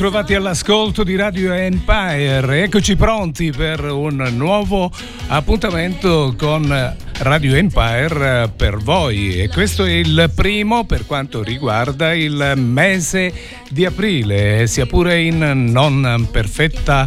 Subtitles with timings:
[0.00, 4.90] Ritrovati all'ascolto di Radio Empire, eccoci pronti per un nuovo
[5.26, 9.42] appuntamento con Radio Empire per voi.
[9.42, 13.30] E questo è il primo per quanto riguarda il mese
[13.68, 17.06] di aprile, sia pure in non perfetta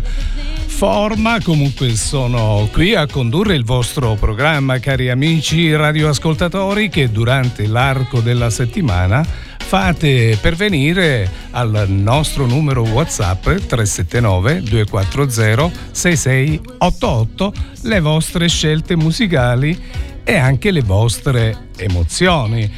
[0.67, 8.19] forma, comunque sono qui a condurre il vostro programma cari amici radioascoltatori che durante l'arco
[8.19, 9.25] della settimana
[9.63, 19.81] fate pervenire al nostro numero WhatsApp 379 240 6688 le vostre scelte musicali
[20.23, 22.71] e anche le vostre emozioni.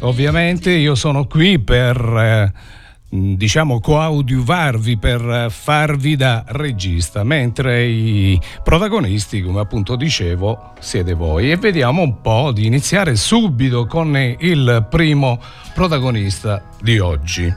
[0.00, 2.52] Ovviamente io sono qui per eh,
[3.10, 11.50] diciamo coadiuvarvi per farvi da regista, mentre i protagonisti, come appunto dicevo, siete voi.
[11.50, 15.40] E vediamo un po' di iniziare subito con il primo
[15.74, 17.52] protagonista di oggi.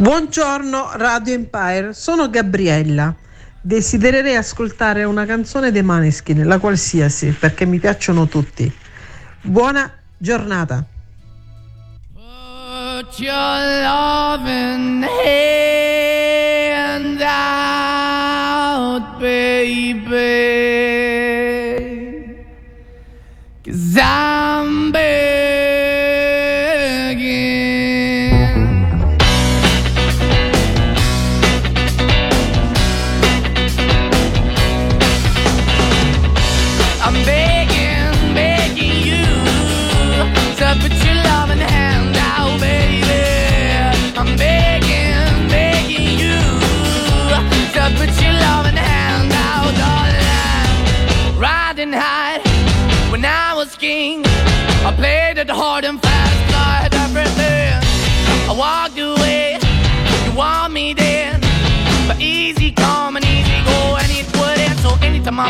[0.00, 3.14] Buongiorno Radio Empire, sono Gabriella.
[3.60, 8.72] Desidererei ascoltare una canzone dei Maneskin, la qualsiasi, perché mi piacciono tutti.
[9.42, 10.82] Buona giornata.
[13.00, 20.09] Put your loving hand out, baby.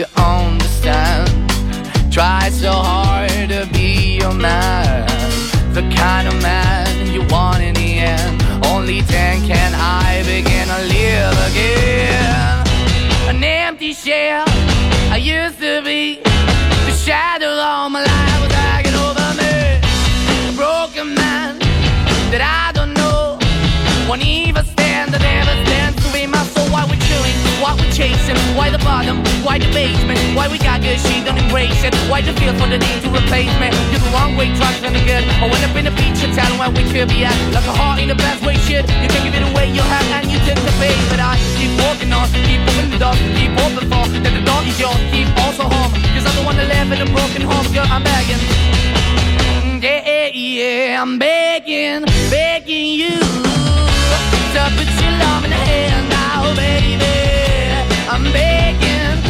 [0.00, 1.28] to understand.
[2.10, 5.06] Try so hard to be your man.
[5.74, 8.42] The kind of man you want in the end.
[8.66, 10.49] Only then can I begin
[29.60, 30.20] Why the basement?
[30.32, 31.92] Why we got good, she don't embrace it?
[32.08, 33.68] Why the feel for the need to replace me?
[33.92, 35.20] You're the wrong way, trying to good.
[35.36, 37.36] I went up in the feature town where we could be at.
[37.52, 38.88] Like a heart in the best way, shit.
[38.88, 40.96] You can give it away, you have, and you took the bait.
[41.12, 44.64] But I keep walking on, keep moving the door, keep open for that the door
[44.64, 45.92] is yours, keep also home.
[46.16, 48.40] Cause I'm the one that live in a broken home, girl, I'm begging.
[49.60, 53.20] Mm, yeah, yeah, yeah, I'm begging, begging you
[54.56, 57.04] to put your love in the hand now, baby.
[58.08, 59.29] I'm begging,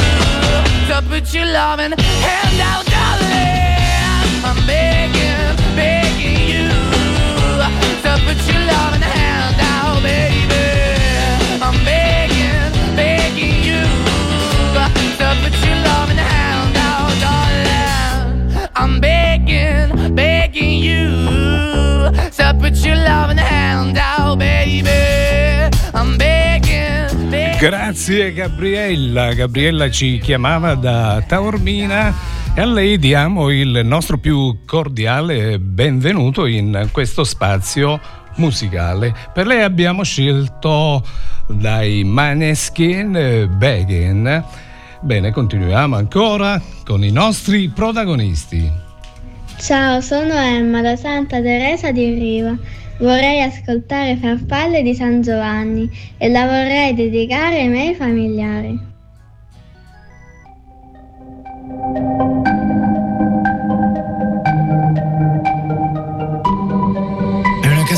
[0.91, 4.43] to put your loving hand out, darling.
[4.43, 6.67] I'm begging, begging you
[8.03, 10.65] to put your loving hand out, baby.
[11.63, 13.83] I'm begging, begging you
[15.19, 18.69] to put your loving hand out, darling.
[18.75, 21.07] I'm begging, begging you
[22.37, 23.70] to put your loving hand
[27.61, 29.35] Grazie Gabriella.
[29.35, 32.11] Gabriella ci chiamava da Taormina
[32.55, 37.99] e a lei diamo il nostro più cordiale benvenuto in questo spazio
[38.37, 39.13] musicale.
[39.31, 41.05] Per lei abbiamo scelto
[41.47, 44.43] dai Maneskin Begin.
[45.01, 48.71] Bene, continuiamo ancora con i nostri protagonisti.
[49.59, 52.57] Ciao, sono Emma da Santa Teresa di Riva.
[53.01, 55.89] Vorrei ascoltare Farfalle di San Giovanni
[56.19, 58.79] e la vorrei dedicare ai miei familiari.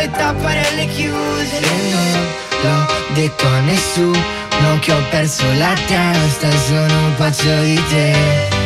[0.00, 1.58] le tapparelle chiuse.
[1.58, 8.59] E non l'ho detto a nessuno che ho perso la testa Sono pazzo di te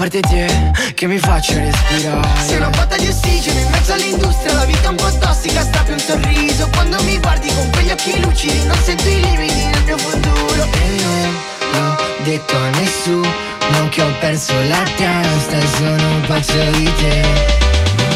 [0.00, 2.26] parte te che mi faccio respirare.
[2.46, 5.82] Sei una botta di ossigeno in mezzo all'industria La vita è un po' tossica, sta
[5.82, 6.68] più un sorriso.
[6.72, 10.62] Quando mi guardi con quegli occhi lucidi Non sento i limiti nel mio futuro.
[10.72, 11.32] E non
[11.72, 17.22] l'ho detto a nessuno Che ho perso la testa Sono un pazzo di te.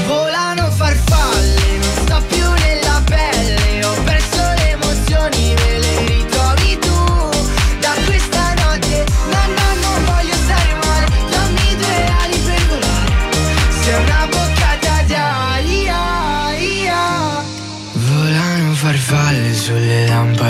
[0.06, 1.64] Volano farfalle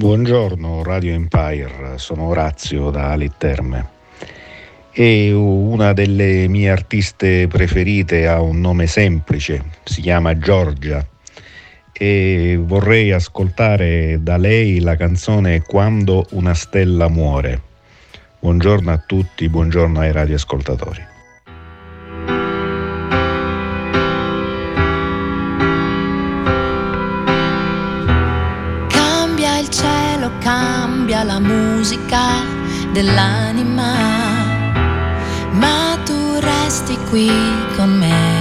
[0.00, 3.88] Buongiorno Radio Empire, sono Orazio da Terme
[4.90, 11.06] e una delle mie artiste preferite ha un nome semplice, si chiama Giorgia
[11.92, 17.60] e vorrei ascoltare da lei la canzone Quando una stella muore.
[18.38, 21.09] Buongiorno a tutti, buongiorno ai radioascoltatori.
[31.22, 32.42] La musica
[32.92, 33.92] dell'anima,
[35.52, 37.30] ma tu resti qui
[37.76, 38.38] con me.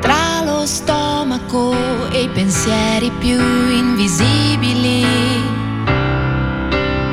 [0.00, 1.74] Tra lo stomaco
[2.10, 5.04] e i pensieri più invisibili,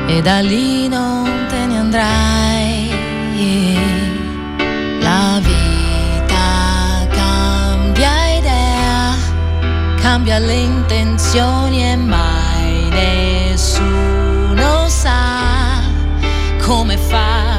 [0.06, 2.55] e da lì non te ne andrai.
[10.08, 15.82] Cambia le intenzioni e mai nessuno sa
[16.64, 17.55] come fa.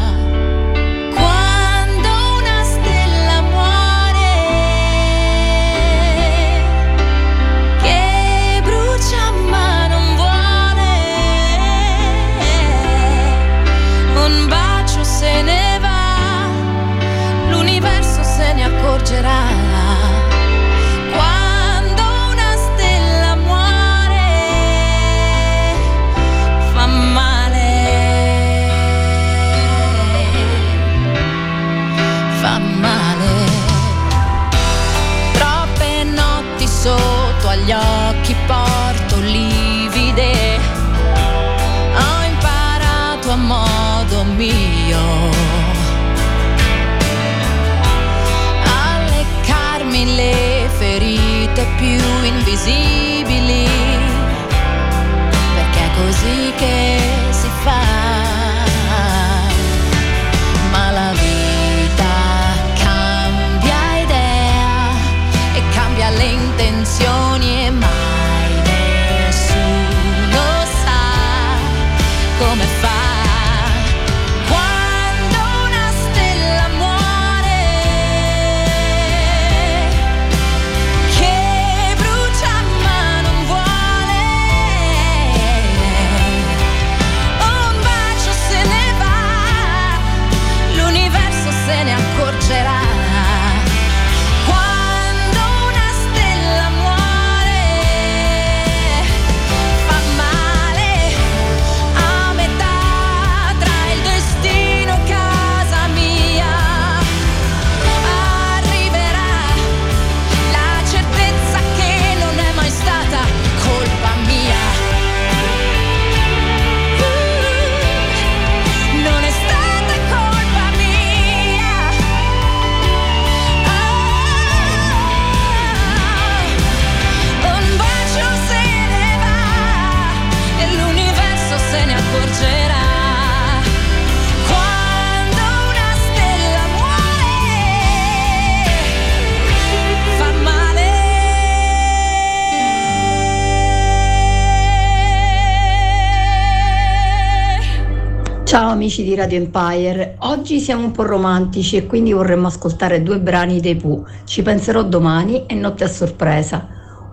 [148.48, 153.20] Ciao amici di Radio Empire, oggi siamo un po' romantici e quindi vorremmo ascoltare due
[153.20, 154.08] brani dei Pooh.
[154.24, 156.66] Ci penserò domani e notte a sorpresa.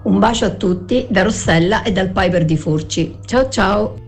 [0.04, 3.18] Un bacio a tutti da Rossella e dal Piper di Furci.
[3.24, 4.03] Ciao ciao!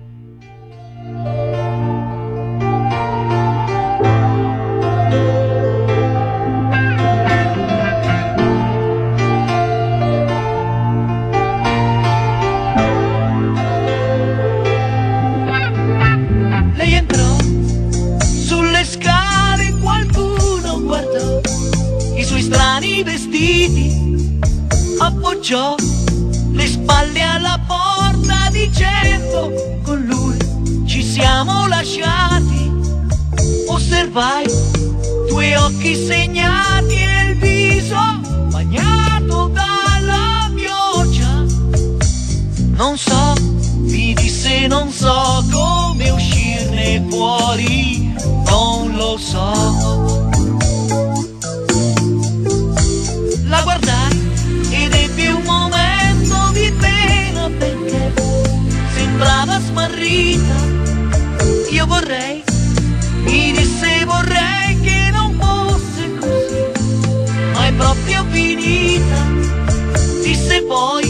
[25.46, 25.76] appoggiò
[26.50, 30.36] le spalle alla porta dicendo con lui
[30.86, 32.72] ci siamo lasciati.
[33.68, 34.44] Osservai
[35.28, 37.96] due occhi segnati e il viso
[38.50, 41.44] bagnato dalla pioggia.
[42.74, 43.34] Non so,
[43.82, 48.12] mi disse non so come uscirne fuori,
[48.50, 49.95] non lo so.
[70.68, 71.05] for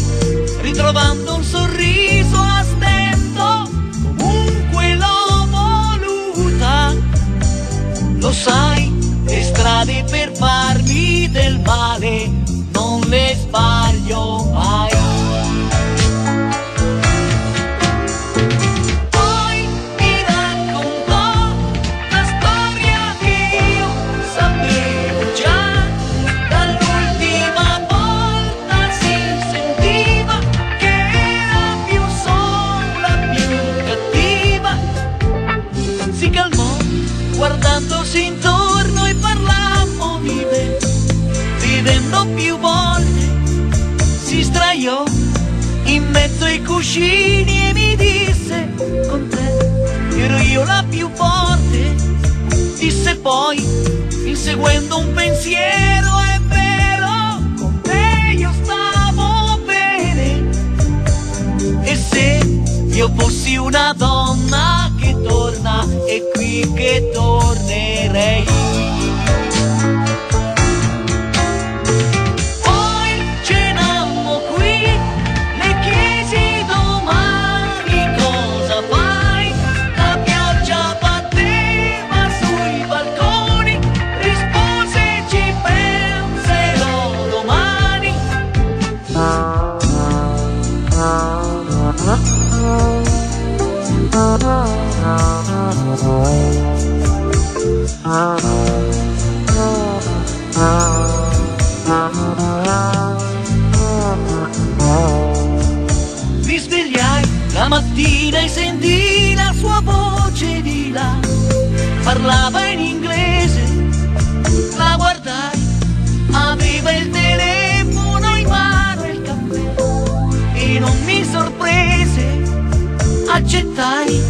[123.37, 124.23] accettai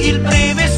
[0.00, 0.71] il breve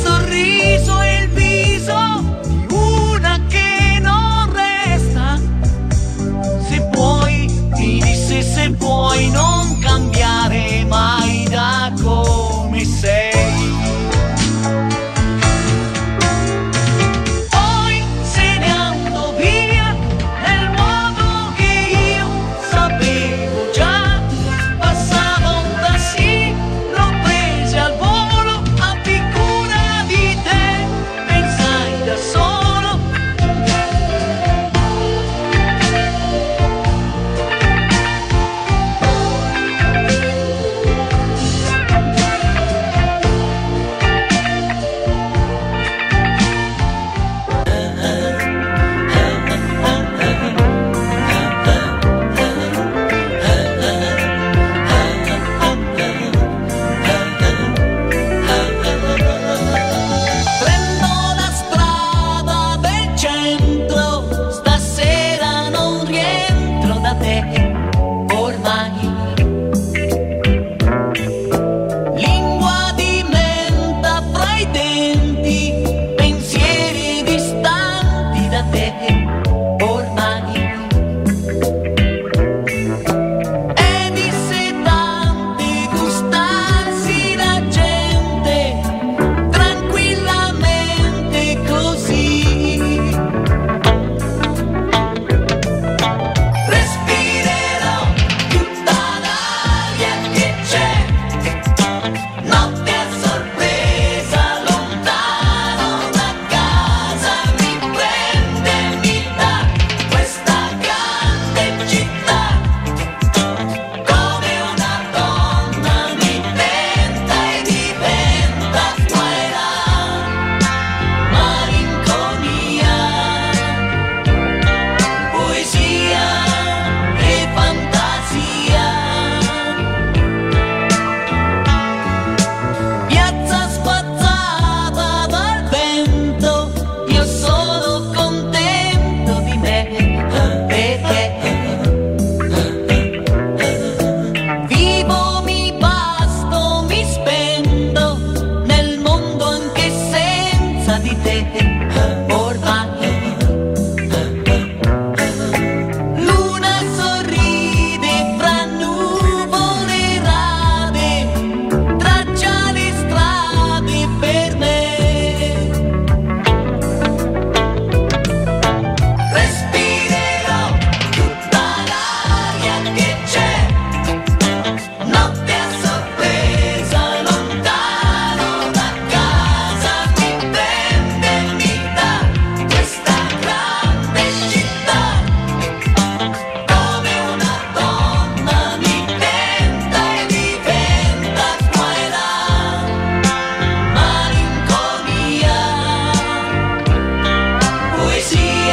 [198.24, 198.63] see.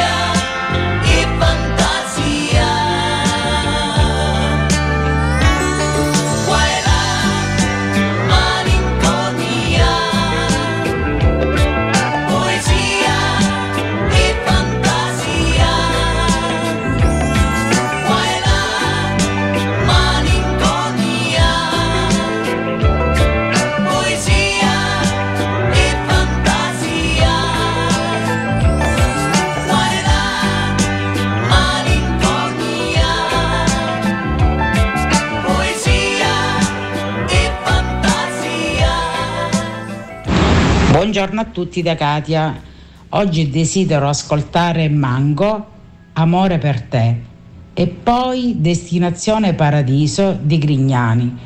[41.22, 42.60] Buongiorno a tutti da Katia.
[43.10, 45.66] Oggi desidero ascoltare Mango,
[46.14, 47.16] Amore per te
[47.72, 51.38] e poi Destinazione Paradiso di Grignani.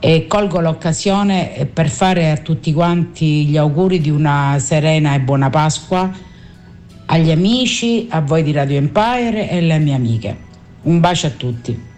[0.00, 5.48] E colgo l'occasione per fare a tutti quanti gli auguri di una serena e buona
[5.48, 6.10] Pasqua
[7.06, 10.36] agli amici, a voi di Radio Empire e alle mie amiche.
[10.82, 11.89] Un bacio a tutti.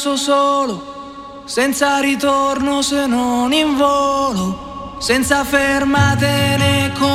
[0.00, 7.09] Senso solo, senza ritorno se non in volo, senza fermate né confini,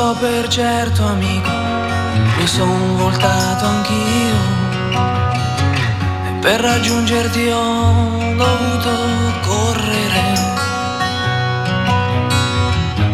[0.00, 1.50] so per certo amico,
[2.38, 4.38] mi son voltato anch'io
[6.26, 8.92] e per raggiungerti ho dovuto
[9.48, 10.24] correre.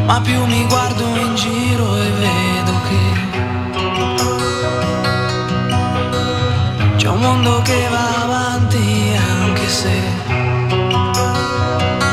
[0.06, 3.04] Ma più mi guardo in giro e vedo che
[6.96, 9.96] c'è un mondo che va avanti anche se,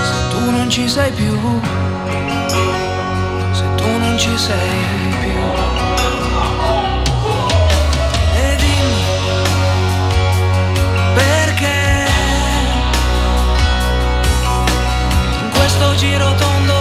[0.07, 1.37] se tu non ci sei più
[4.13, 5.39] non ci sei più.
[8.35, 9.05] E dimmi
[11.15, 12.07] perché
[15.41, 16.72] in questo giro tondo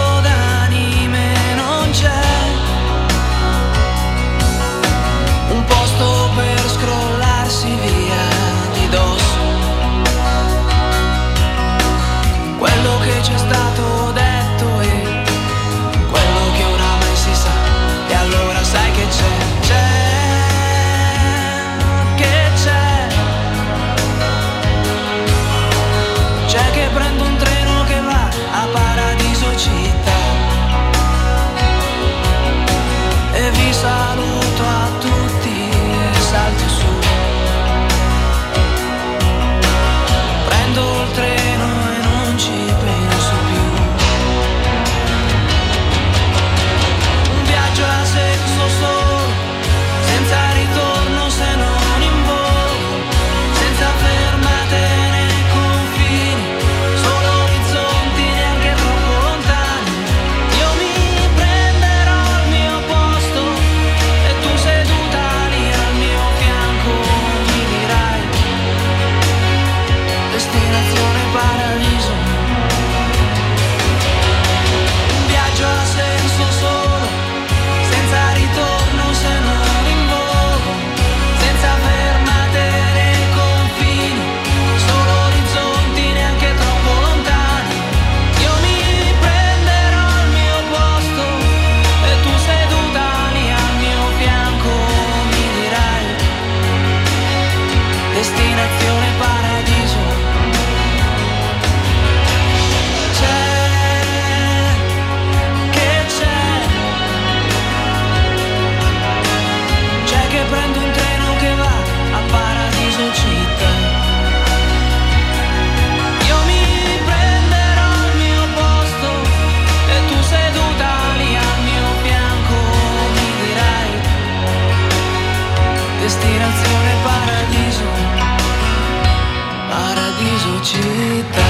[130.63, 131.41] città.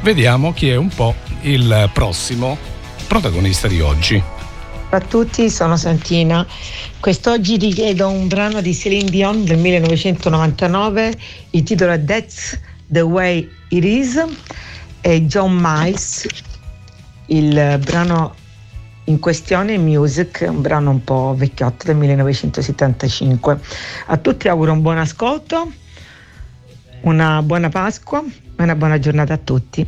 [0.00, 2.58] vediamo chi è un po' il prossimo
[3.06, 4.20] protagonista di oggi.
[4.90, 6.44] Ciao a tutti, sono Santina.
[6.98, 11.14] Quest'oggi richiedo un brano di Celine Dion del 1999,
[11.50, 14.24] il titolo è That's the Way It Is
[15.06, 16.26] e John Miles,
[17.26, 18.34] il brano
[19.04, 23.60] in questione Music, un brano un po' vecchiotto del 1975.
[24.06, 25.70] A tutti auguro un buon ascolto,
[27.02, 29.86] una buona Pasqua e una buona giornata a tutti.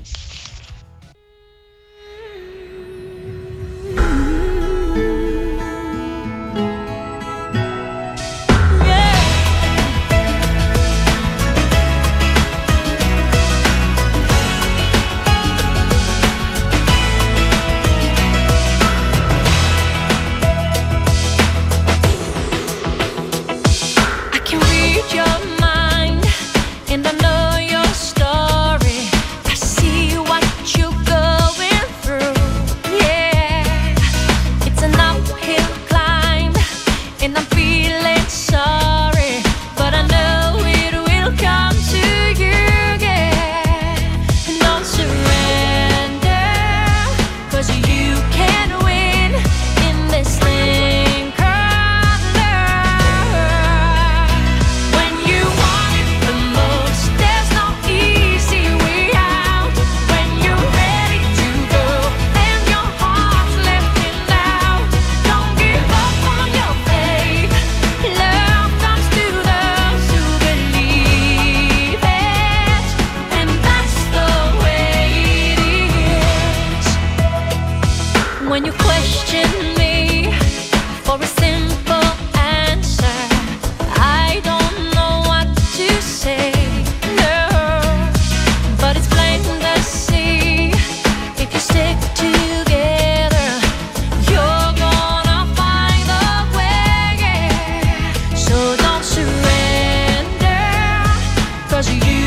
[101.76, 102.25] because you.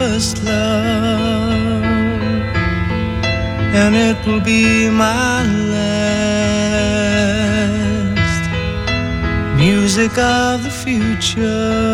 [0.00, 1.84] first love,
[3.82, 5.44] and it will be my
[5.74, 6.00] last
[9.58, 11.89] music of the future.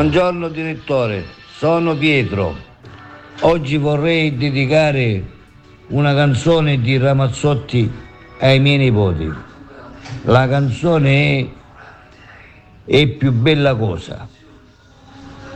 [0.00, 1.26] Buongiorno direttore,
[1.58, 2.56] sono Pietro.
[3.40, 5.22] Oggi vorrei dedicare
[5.88, 7.92] una canzone di Ramazzotti
[8.38, 9.30] ai miei nipoti.
[10.22, 11.48] La canzone è,
[12.86, 14.26] è più bella cosa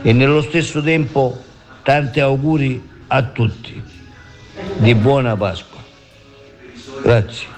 [0.03, 1.43] e nello stesso tempo
[1.81, 3.81] tanti auguri a tutti
[4.77, 5.81] di buona Pasqua.
[7.01, 7.54] Grazie.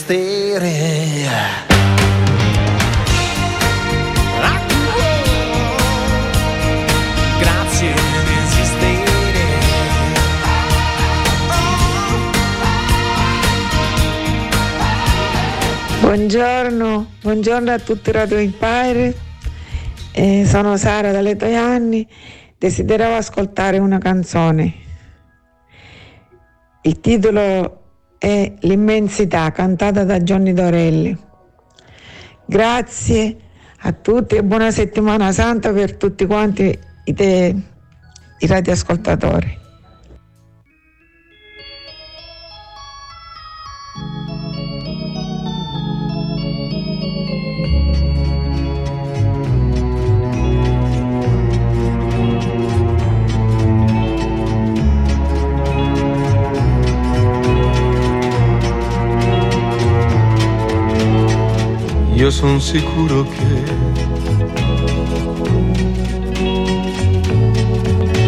[0.00, 1.28] misteri.
[16.00, 19.14] Buongiorno, buongiorno a tutti Radio Empire,
[20.12, 22.06] eh, sono Sara dalle tue anni,
[22.58, 24.74] desideravo ascoltare una canzone.
[26.82, 27.79] Il titolo
[28.20, 31.16] è L'immensità cantata da Johnny Dorelli.
[32.44, 33.36] Grazie
[33.78, 37.56] a tutti e buona settimana santa per tutti quanti i, te,
[38.38, 39.59] i radioascoltatori.
[62.20, 63.62] Io sono sicuro che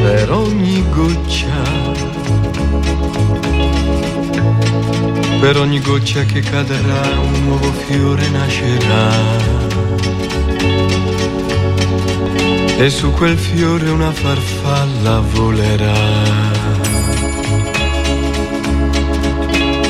[0.02, 1.62] per ogni goccia,
[5.40, 9.10] per ogni goccia che cadrà un nuovo fiore nascerà.
[12.78, 15.92] E su quel fiore una farfalla volerà.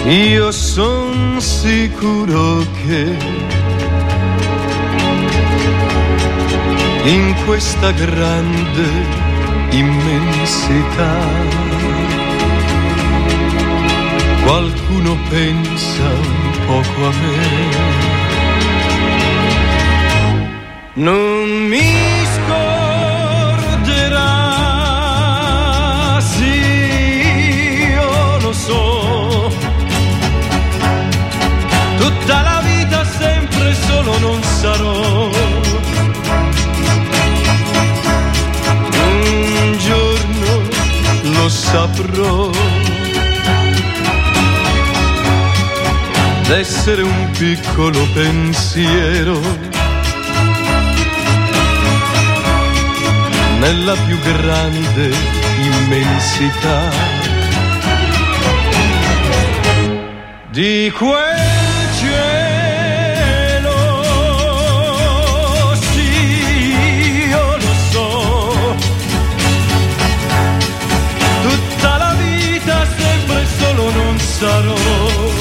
[0.06, 3.61] Io son sicuro che
[7.04, 8.88] in questa grande
[9.70, 11.18] immensità
[14.44, 18.00] qualcuno pensa un poco a me.
[20.94, 21.94] Non mi
[22.34, 23.80] scorderà,
[26.20, 26.60] sì,
[27.88, 29.50] io lo so.
[31.96, 35.41] Tutta la vita sempre solo non sarò.
[41.52, 42.50] Saprò.
[46.48, 49.38] D'essere un piccolo pensiero
[53.60, 55.14] nella più grande
[55.60, 56.90] immensità
[60.50, 61.31] di quel
[74.42, 75.31] non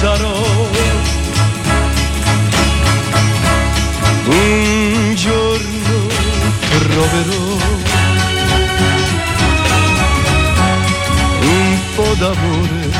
[0.00, 0.34] sarò.
[4.26, 5.96] Un giorno
[6.68, 7.44] troverò
[11.40, 12.90] un po' d'amore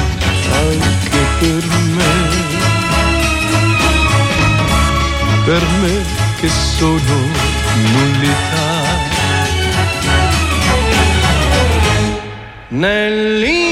[0.52, 1.64] anche per
[1.96, 2.54] me
[5.44, 5.94] per me
[6.40, 7.16] che sono
[7.92, 8.64] nullità.
[12.68, 13.65] Nell'immensità.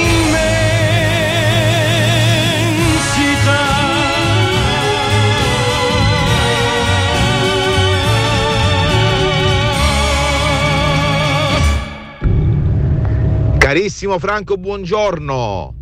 [13.74, 15.74] Carissimo Franco, buongiorno.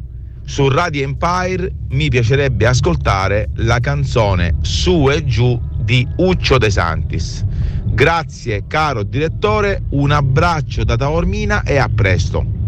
[0.47, 7.45] Su Radio Empire mi piacerebbe ascoltare la canzone Su e giù di Uccio De Santis.
[7.85, 12.62] Grazie caro direttore, un abbraccio da Taormina e a presto.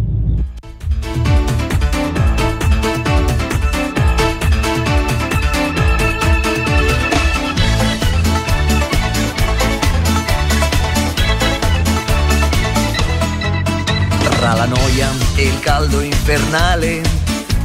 [14.95, 17.03] Noia e il caldo infernale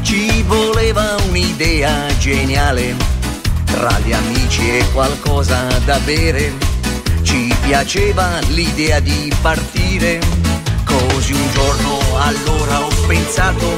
[0.02, 2.96] ci voleva un'idea geniale.
[3.66, 6.54] Tra gli amici e qualcosa da bere
[7.22, 10.20] ci piaceva l'idea di partire.
[10.84, 13.78] Così un giorno allora ho pensato,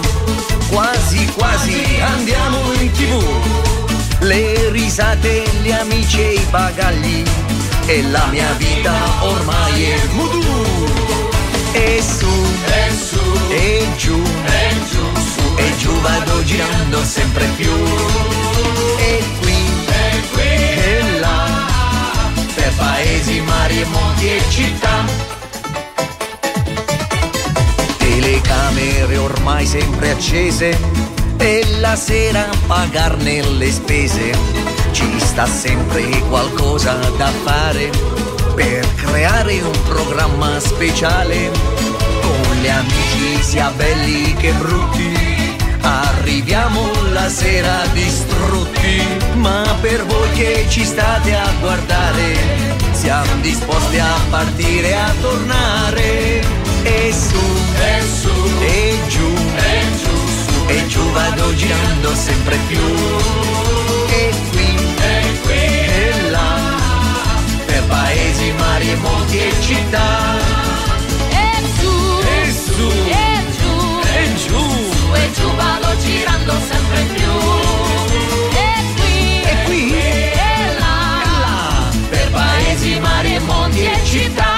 [0.70, 4.20] quasi quasi andiamo in tv.
[4.22, 7.24] Le risate, gli amici e i bagagli
[7.88, 11.11] e la mia vita ormai è voodoo.
[11.74, 12.28] E su,
[12.66, 13.20] e su,
[13.50, 17.72] e giù, e giù, su, e giù vado girando sempre più.
[18.98, 19.56] E qui,
[19.88, 21.46] e qui, e là,
[22.54, 25.06] per paesi, mari e monti e città.
[27.98, 30.78] Telecamere ormai sempre accese.
[31.38, 34.32] E la sera pagarne le spese.
[34.92, 38.21] Ci sta sempre qualcosa da fare
[38.54, 41.52] per creare un programma speciale
[42.22, 45.30] con gli amici sia belli che brutti.
[45.82, 49.02] Arriviamo la sera distrutti,
[49.36, 52.36] ma per voi che ci state a guardare,
[52.92, 56.60] siamo disposti a partire e a tornare.
[56.84, 57.40] E su,
[57.80, 58.32] e su,
[58.62, 63.81] e giù, e giù, su, e giù vado girando sempre più.
[68.58, 70.38] mari, monti e città.
[71.30, 71.94] E su,
[72.36, 74.60] e su, e giù, e giù,
[74.96, 77.34] su e giù vado girando sempre più.
[78.68, 80.98] E qui, e qui, e là,
[81.44, 84.54] là, per paesi, mari, monti e città.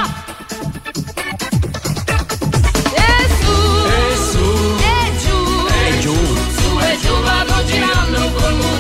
[2.94, 3.58] E su,
[4.80, 6.16] e giù, e giù,
[6.58, 8.73] su e giù vado girando con lui.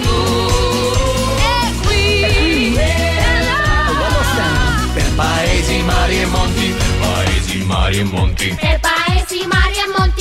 [8.01, 8.57] Monti.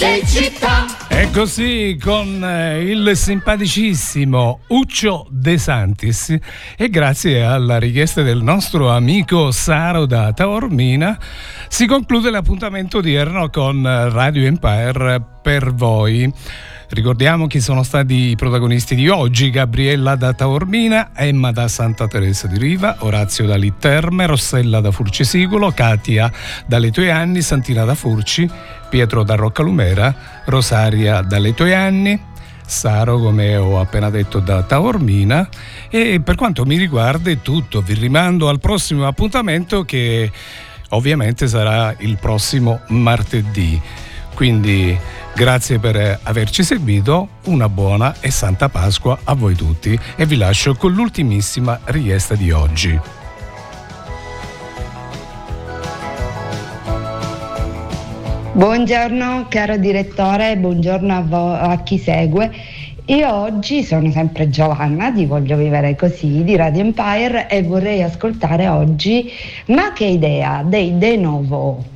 [0.05, 0.87] E città.
[1.09, 6.37] E così con eh, il simpaticissimo Uccio De Santis
[6.77, 11.19] e grazie alla richiesta del nostro amico Saro da Taormina
[11.69, 16.33] si conclude l'appuntamento odierno con Radio Empire per voi.
[16.93, 22.47] Ricordiamo chi sono stati i protagonisti di oggi: Gabriella da Taormina, Emma da Santa Teresa
[22.49, 26.31] di Riva, Orazio da Litterme, Rossella da Furcisicolo, Katia
[26.67, 28.47] dalle tue anni, Santina da Furci,
[28.91, 32.21] Pietro da Roccalumera, Rosaria dalle tue anni.
[32.67, 35.49] Saro, come ho appena detto, da Taormina
[35.89, 40.31] e per quanto mi riguarda è tutto, vi rimando al prossimo appuntamento che
[40.91, 43.81] ovviamente sarà il prossimo martedì.
[44.35, 44.99] Quindi
[45.35, 50.75] grazie per averci seguito, una buona e santa Pasqua a voi tutti e vi lascio
[50.75, 53.01] con l'ultimissima richiesta di oggi.
[58.55, 62.51] Buongiorno caro direttore, buongiorno a, vo- a chi segue.
[63.07, 68.69] Io oggi sono sempre Giovanna di Voglio Vivere Così di Radio Empire e vorrei ascoltare
[68.69, 69.29] oggi
[69.67, 71.92] Ma che idea dei De Novo.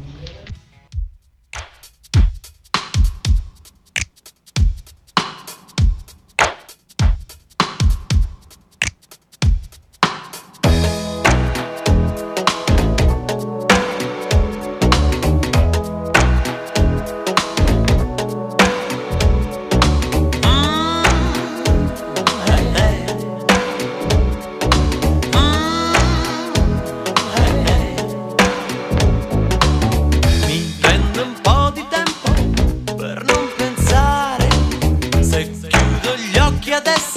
[36.47, 37.16] Nokia 10